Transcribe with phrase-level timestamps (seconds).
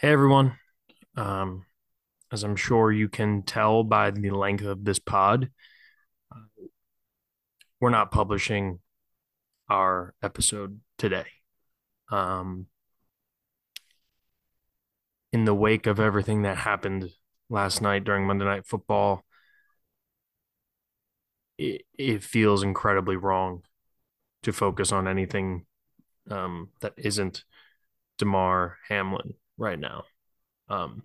[0.00, 0.56] Hey everyone.
[1.16, 1.66] Um,
[2.30, 5.50] as I'm sure you can tell by the length of this pod,
[7.80, 8.78] we're not publishing
[9.68, 11.24] our episode today.
[12.12, 12.66] Um,
[15.32, 17.10] in the wake of everything that happened
[17.50, 19.24] last night during Monday Night Football,
[21.58, 23.64] it, it feels incredibly wrong
[24.44, 25.66] to focus on anything
[26.30, 27.42] um, that isn't
[28.16, 30.04] Damar Hamlin right now.
[30.68, 31.02] Um,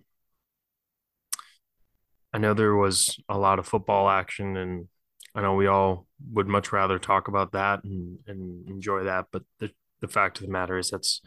[2.32, 4.88] I know there was a lot of football action, and
[5.34, 9.26] I know we all would much rather talk about that and, and enjoy that.
[9.30, 9.70] But the,
[10.00, 11.20] the fact of the matter is that's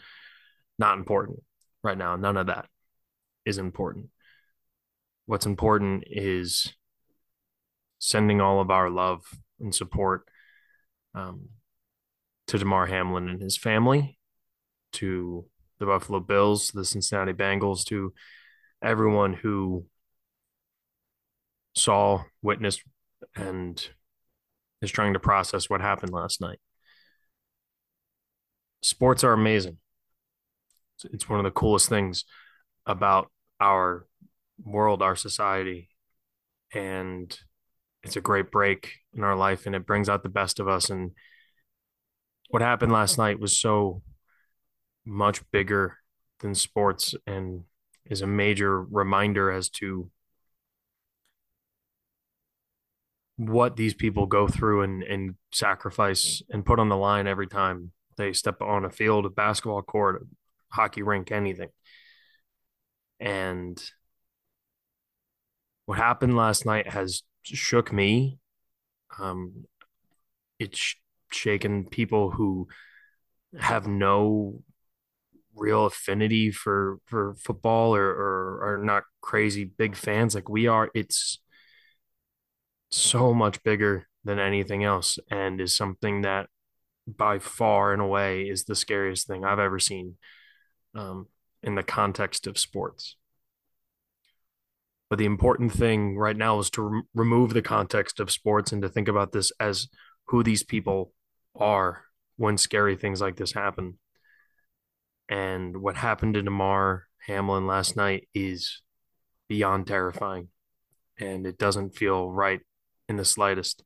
[0.80, 1.44] not important
[1.84, 2.16] right now.
[2.16, 2.68] None of that
[3.46, 4.10] is important.
[5.26, 6.74] What's important is
[8.00, 9.24] sending all of our love
[9.60, 10.24] and support
[11.16, 11.50] um,
[12.48, 14.20] to Damar Hamlin and his family,
[14.94, 15.46] to
[15.80, 18.14] the Buffalo Bills, the Cincinnati Bengals, to
[18.82, 19.86] everyone who
[21.76, 22.84] saw, witnessed,
[23.36, 23.90] and
[24.82, 26.60] is trying to process what happened last night.
[28.82, 29.78] Sports are amazing.
[31.12, 32.26] It's one of the coolest things
[32.86, 34.06] about our
[34.64, 35.90] world, our society,
[36.74, 37.38] and
[38.04, 40.90] it's a great break in our life and it brings out the best of us.
[40.90, 41.12] And
[42.50, 44.02] what happened last night was so
[45.08, 45.98] much bigger
[46.42, 47.64] than sports and
[48.06, 50.12] is a major reminder as to
[53.38, 57.92] what these people go through and, and sacrifice and put on the line every time
[58.18, 61.70] they step on a field, a basketball court, a hockey rink, anything.
[63.20, 63.82] And
[65.86, 68.40] what happened last night has shook me.
[69.20, 69.66] Um,
[70.60, 70.96] it's
[71.32, 72.68] shaken people who
[73.58, 74.64] have no
[75.58, 80.90] real affinity for for football or, or are not crazy big fans like we are.
[80.94, 81.40] It's
[82.92, 86.48] so much bigger than anything else and is something that
[87.08, 90.16] by far and away is the scariest thing I've ever seen
[90.94, 91.28] um,
[91.64, 93.16] in the context of sports.
[95.10, 98.82] But the important thing right now is to re- remove the context of sports and
[98.82, 99.88] to think about this as
[100.26, 101.14] who these people
[101.56, 102.04] are
[102.36, 103.98] when scary things like this happen.
[105.30, 108.82] And what happened to Damar Hamlin last night is
[109.50, 110.50] beyond terrifying.
[111.20, 112.62] And it doesn't feel right
[113.10, 113.84] in the slightest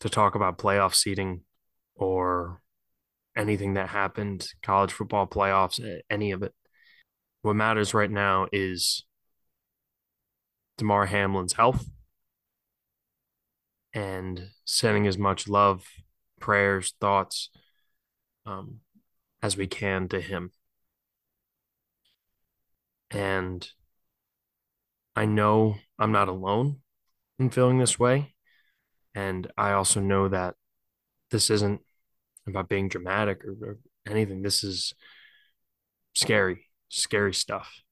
[0.00, 1.42] to talk about playoff seeding
[1.94, 2.62] or
[3.36, 6.52] anything that happened, college football playoffs, any of it.
[7.42, 9.04] What matters right now is
[10.78, 11.86] Damar Hamlin's health
[13.92, 15.84] and sending as much love,
[16.40, 17.50] prayers, thoughts
[18.46, 18.80] um,
[19.42, 20.50] as we can to him.
[23.10, 23.68] And
[25.16, 26.80] I know I'm not alone
[27.38, 28.34] in feeling this way.
[29.14, 30.54] And I also know that
[31.30, 31.80] this isn't
[32.46, 34.42] about being dramatic or, or anything.
[34.42, 34.94] This is
[36.14, 37.82] scary, scary stuff.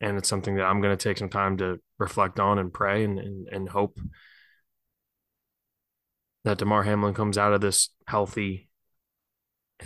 [0.00, 3.04] And it's something that I'm going to take some time to reflect on and pray
[3.04, 3.98] and, and, and hope
[6.44, 8.67] that Damar Hamlin comes out of this healthy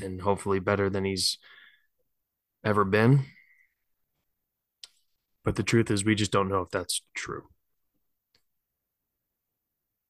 [0.00, 1.38] and hopefully better than he's
[2.64, 3.24] ever been.
[5.44, 7.48] But the truth is, we just don't know if that's true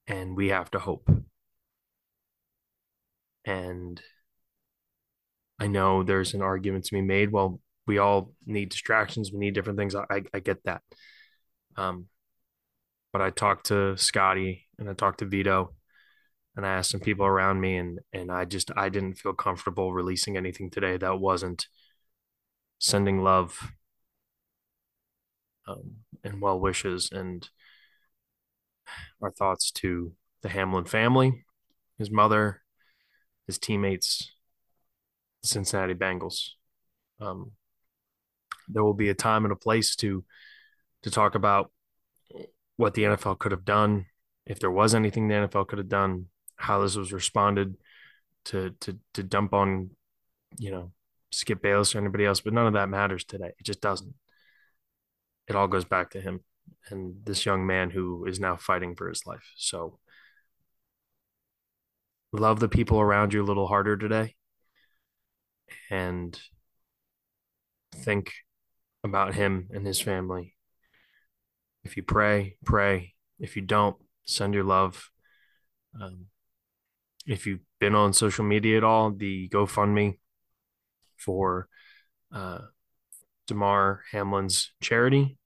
[0.06, 1.09] and we have to hope.
[3.44, 4.00] And
[5.59, 7.32] I know there's an argument to be made.
[7.32, 9.32] Well, we all need distractions.
[9.32, 9.94] We need different things.
[9.94, 10.82] I, I get that.
[11.76, 12.06] Um,
[13.12, 15.75] but I talked to Scotty and I talked to Vito
[16.56, 19.92] and I asked some people around me and, and I just, I didn't feel comfortable
[19.92, 21.66] releasing anything today that wasn't
[22.78, 23.72] sending love
[25.66, 27.48] um, and well wishes and
[29.22, 31.44] our thoughts to the Hamlin family,
[31.98, 32.62] his mother,
[33.46, 34.32] his teammates,
[35.42, 36.50] the Cincinnati Bengals.
[37.20, 37.52] Um,
[38.69, 40.25] there will be a time and a place to
[41.02, 41.70] to talk about
[42.76, 44.06] what the NFL could have done,
[44.46, 46.26] if there was anything the NFL could have done,
[46.62, 47.76] how this was responded
[48.47, 49.91] to to to dump on,
[50.59, 50.93] you know,
[51.31, 53.53] Skip Bayless or anybody else, but none of that matters today.
[53.59, 54.14] It just doesn't.
[55.49, 56.41] It all goes back to him
[56.88, 59.53] and this young man who is now fighting for his life.
[59.56, 59.99] So
[62.32, 64.35] love the people around you a little harder today
[65.91, 66.38] and
[67.94, 68.32] think
[69.05, 70.55] about him and his family.
[71.85, 73.14] If you pray, pray.
[73.38, 75.11] If you don't, send your love.
[76.00, 76.26] Um,
[77.26, 80.19] if you've been on social media at all, the GoFundMe
[81.16, 81.69] for
[82.32, 82.58] uh,
[83.46, 85.38] Damar Hamlin's charity.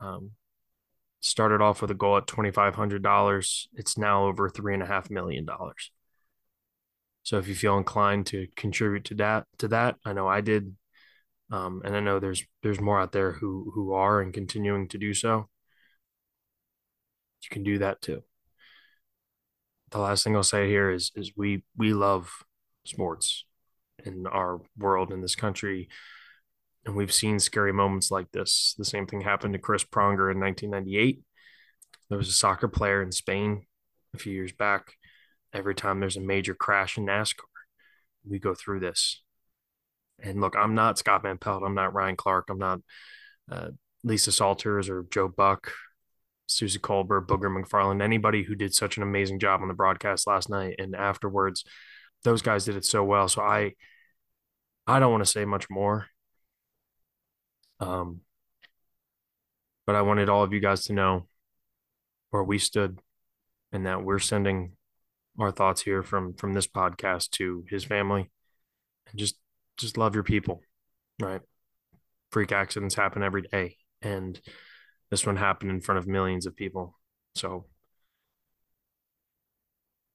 [0.00, 0.32] Um,
[1.20, 3.68] started off with a goal at $2,500.
[3.74, 5.46] It's now over $3.5 million.
[7.22, 10.74] So if you feel inclined to contribute to that, to that, I know I did.
[11.50, 14.98] Um, and I know there's there's more out there who who are and continuing to
[14.98, 15.48] do so.
[17.42, 18.22] You can do that too.
[19.92, 22.30] The last thing I'll say here is is we we love
[22.84, 23.44] sports
[24.04, 25.88] in our world in this country
[26.84, 28.74] and we've seen scary moments like this.
[28.76, 31.20] The same thing happened to Chris Pronger in 1998.
[32.08, 33.64] There was a soccer player in Spain
[34.14, 34.94] a few years back.
[35.52, 37.44] Every time there's a major crash in NASCAR,
[38.28, 39.22] we go through this.
[40.20, 41.62] And look, I'm not Scott Van Pelt.
[41.64, 42.48] I'm not Ryan Clark.
[42.50, 42.80] I'm not
[43.50, 43.68] uh,
[44.02, 45.72] Lisa Salters or Joe Buck,
[46.52, 50.48] Suzy Kolber, Booger McFarland, anybody who did such an amazing job on the broadcast last
[50.48, 51.64] night and afterwards.
[52.24, 53.28] Those guys did it so well.
[53.28, 53.72] So I,
[54.86, 56.06] I don't want to say much more.
[57.80, 58.20] Um,
[59.86, 61.26] but I wanted all of you guys to know
[62.30, 63.00] where we stood
[63.72, 64.72] and that we're sending
[65.38, 68.30] our thoughts here from from this podcast to his family
[69.10, 69.36] and just
[69.78, 70.60] just love your people
[71.20, 71.40] right
[72.30, 74.40] freak accidents happen every day and
[75.12, 76.98] this one happened in front of millions of people
[77.36, 77.66] so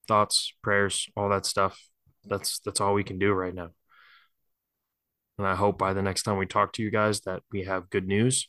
[0.06, 1.80] thoughts prayers all that stuff
[2.24, 3.70] that's that's all we can do right now
[5.38, 7.90] and I hope by the next time we talk to you guys that we have
[7.90, 8.48] good news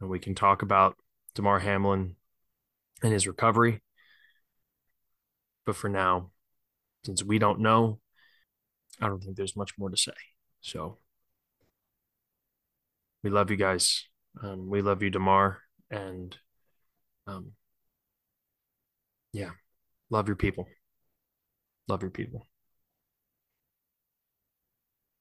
[0.00, 0.96] and we can talk about
[1.34, 2.14] Damar Hamlin
[3.02, 3.82] and his recovery.
[5.66, 6.30] But for now,
[7.04, 7.98] since we don't know,
[9.00, 10.12] I don't think there's much more to say.
[10.60, 10.98] So
[13.22, 14.09] we love you guys.
[14.42, 15.58] Um, we love you, Damar.
[15.90, 16.36] And
[17.26, 17.52] um,
[19.32, 19.50] yeah,
[20.10, 20.66] love your people.
[21.88, 22.46] Love your people.